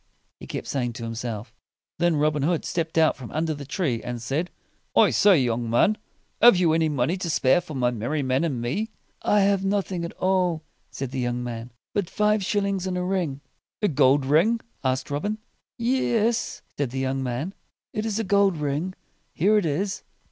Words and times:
he 0.39 0.47
kept 0.47 0.65
saying 0.65 0.91
to 0.93 1.03
himself. 1.03 1.53
Then 1.99 2.15
Robin 2.15 2.41
Hood 2.41 2.65
stepped 2.65 2.97
out 2.97 3.15
from 3.15 3.29
under 3.29 3.53
the 3.53 3.67
tree, 3.67 4.01
and 4.01 4.19
said, 4.19 4.49
"I 4.97 5.11
say, 5.11 5.37
young 5.37 5.69
man! 5.69 5.95
Have 6.41 6.57
you 6.57 6.73
any 6.73 6.89
money 6.89 7.17
to 7.17 7.29
spare 7.29 7.61
for 7.61 7.75
my 7.75 7.91
merry 7.91 8.23
men 8.23 8.43
and 8.43 8.59
me?" 8.59 8.89
"I 9.21 9.41
have 9.41 9.63
nothing 9.63 10.03
at 10.03 10.13
all," 10.13 10.63
said 10.89 11.11
the 11.11 11.19
young 11.19 11.43
man, 11.43 11.71
"but 11.93 12.09
five 12.09 12.41
shil 12.41 12.63
lings 12.63 12.87
and 12.87 12.97
a 12.97 13.03
ring." 13.03 13.41
"A 13.83 13.87
gold 13.87 14.25
ring?" 14.25 14.59
asked 14.83 15.11
Robin. 15.11 15.37
"Yes?" 15.77 16.63
said 16.79 16.89
the 16.89 16.97
young 16.97 17.21
man, 17.21 17.53
"it 17.93 18.03
is 18.03 18.17
a 18.17 18.23
gold 18.23 18.57
ring. 18.57 18.95
Here 19.35 19.55
it 19.59 19.67
is." 19.67 20.01